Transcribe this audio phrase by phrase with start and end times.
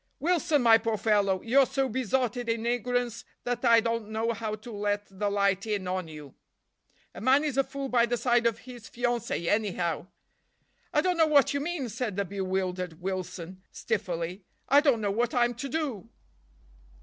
[0.19, 4.71] "Wilson, my poor fellow, you're so besotted in ignorance that I don't know how to
[4.71, 6.33] let the light in on you.
[7.13, 10.07] A man is a fool by the side of his fiancée, anyhow."
[10.91, 14.43] "I don't know what you mean," said the bewildered Wilson stiffly.
[14.67, 16.09] "I don't know what I'm to do."